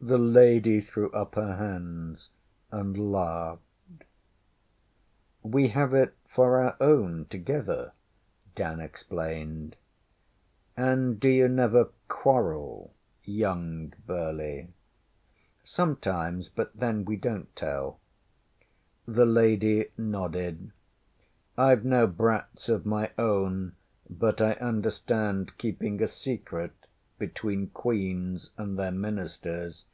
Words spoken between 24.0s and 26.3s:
but I understand keeping a